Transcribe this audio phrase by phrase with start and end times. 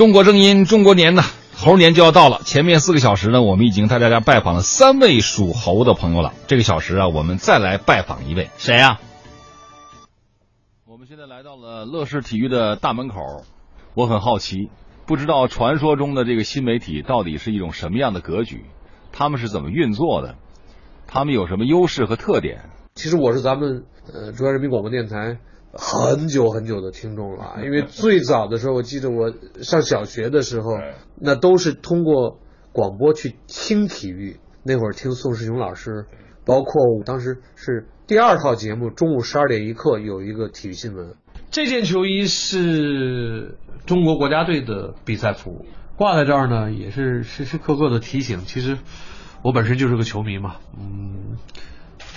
[0.00, 1.22] 中国正音，中国年呢，
[1.54, 2.40] 猴年就要到了。
[2.46, 6.32] 前面四个小时呢，我们已经带大家拜访了三位属猴的朋友了。
[6.46, 8.98] 这个小时啊，我们再来拜访一位，谁呀、
[10.86, 13.44] 我们现在来到了乐视体育的大门口，
[13.92, 14.70] 我很好奇，
[15.04, 18.64] 不知道传说中的这个新媒体到底是一种什么样的格局，
[19.12, 20.36] 他们是怎么运作的，
[21.08, 22.70] 他们有什么优势和特点？
[22.94, 25.36] 其实我是咱们呃中央人民广播电台
[25.72, 29.32] 很久很久的听众了， 因为最早的时候，我记得我
[29.62, 30.70] 上小学的时候，
[31.16, 32.40] 那都是通过
[32.72, 34.38] 广播去听体育。
[34.62, 36.04] 那会儿听宋世雄老师，
[36.44, 41.14] 包括我当时是第二套节目，中午十二点一刻有一个体育新闻。
[41.50, 43.56] 这件球衣是
[43.86, 45.64] 中国国家队的比赛服，
[45.96, 48.40] 挂在这儿呢，也是时时刻刻的提醒。
[48.40, 48.76] 其实
[49.42, 51.38] 我本身就是个球迷嘛，嗯，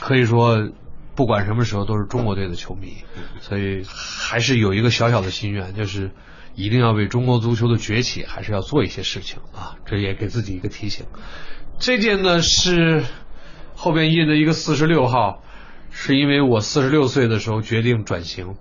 [0.02, 0.70] 可以说
[1.16, 3.04] 不管什么时候都是中国队的球迷，
[3.40, 6.12] 所以还是有一个小小的心愿，就是
[6.56, 11.06] 一定要为中国足球的崛起还是要做一些事情啊，这也给自己一个提醒。
[11.80, 13.04] 这件呢是
[13.76, 15.44] 后边印的一个四十六号，
[15.92, 18.56] 是因为我四十六岁的时候决定转型。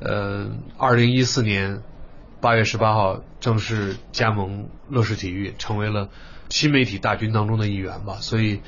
[0.00, 1.82] 呃，二零一四年
[2.40, 6.08] 八月十八号正式加盟乐视体育，成为了
[6.50, 8.60] 新媒体大军当中的一员吧，所以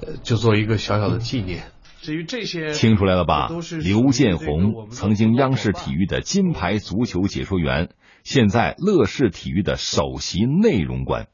[0.00, 1.70] 呃，就做一个小小的纪念。
[2.02, 3.48] 至于这些，听出来了吧？
[3.80, 7.90] 刘建宏曾经央视体育的金牌足球解说员，
[8.24, 11.28] 现在乐视体育的首席内容官。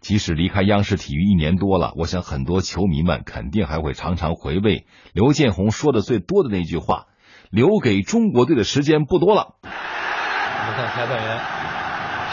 [0.00, 7.06] 即使离开央视体育一年多了，我想很多球迷们肯定还会常常回味刘建宏说的最多的那句话
[7.50, 9.56] ：“留给中国队的时间不多了。
[9.64, 11.40] 我们看裁判员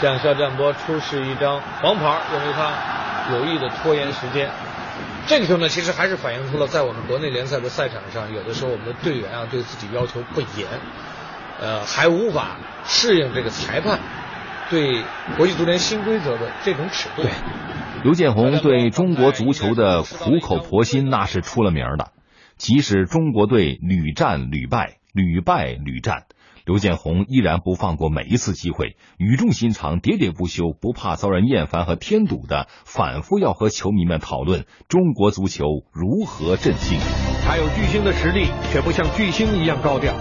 [0.00, 4.48] 向肖战波出示一张黄牌，认为他有意的拖延时间。
[5.28, 10.66] 这个球呢，其实还是反映出了在我们国内联赛的赛场上，有的时候我们的队员啊对自己要求不严，
[11.60, 14.00] 呃，还无法适应这个裁判
[14.70, 15.04] 对
[15.36, 17.22] 国际足联新规则的这种尺度。
[17.22, 17.30] 对，”
[18.02, 22.12] 刘建宏对中国足球的苦口婆心那是出了名的，
[22.56, 26.24] 即使中国队屡战屡败，屡败屡战。
[26.68, 35.64] 刘建宏依然不放过每一次机会，语重心长、喋喋不休，不怕遭人厌烦和添堵的，反复要和球迷们讨论中国足球
[35.94, 36.98] 如何振兴。
[37.46, 40.12] 他有巨星的实力，却不像巨星一样高调。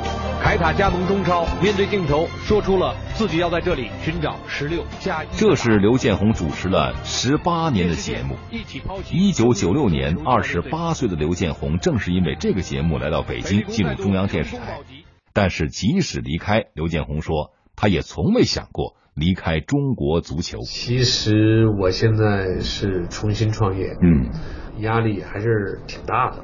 [0.42, 5.28] 凯塔加盟中超，面对镜头说出了自己要在这里寻找十六加一。
[5.34, 8.38] 这是刘建宏主持了十八年的节目。
[8.50, 14.80] 一起抛弃一九九六年，二十八岁的刘建宏正是因为这个节目来到北京，进入中央电视台。
[15.38, 20.62] 但是即使离开，刘建宏说他也从未想过离开中国足球。
[20.62, 24.32] 其实我现在是重新创业，嗯，
[24.80, 26.42] 压力还是挺大的，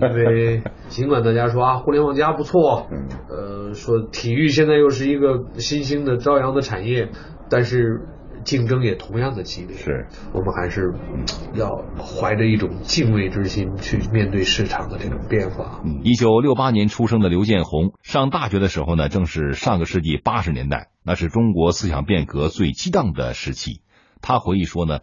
[0.00, 2.86] 因为尽管大家说啊，互联网加不错，
[3.28, 7.08] 呃，说体育现在又是一个新兴的朝阳的产业，
[7.50, 8.02] 但是
[8.48, 11.68] 竞争也同样的激烈，是我们还是嗯要
[12.02, 15.82] 怀着一种敬畏之心去面对市场的这种变化。
[16.02, 23.82] 一九六八年出生的刘建宏，上大学的时候呢，正是上个世纪八十年代，那是中国思想变革最激荡的时期。
[24.22, 25.00] 他回忆说呢，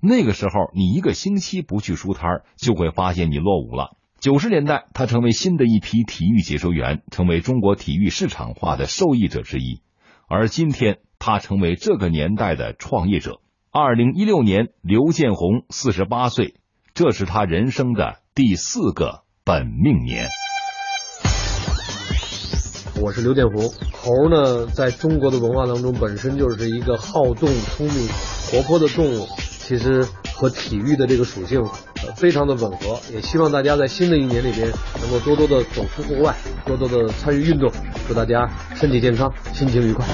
[0.00, 3.96] 那个时候你一个星期不去书摊儿，就会发现你落伍了。
[4.18, 9.82] 九十年代，他成为新的一批体育解说员，成为中国体育市场化的受益者之一。
[10.26, 13.40] 而今天，他成为这个年代的创业者。
[13.70, 16.54] 二零一六年，刘建宏四十八岁，
[16.94, 20.26] 这是他人生的第四个本命年。
[23.00, 28.08] 我是刘建宏，猴呢，在中国的文化当中本身就是一个好动、聪明、
[28.50, 30.04] 活泼的动物，其实
[30.34, 32.98] 和体育的这个属性呃非常的吻合。
[33.12, 34.68] 也希望大家在新的一年里边
[35.00, 37.70] 能够多多的走出户外，多多的参与运动，
[38.08, 40.04] 祝大家身体健康，心情愉快。